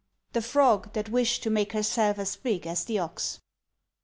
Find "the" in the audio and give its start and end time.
0.33-0.41, 2.85-2.97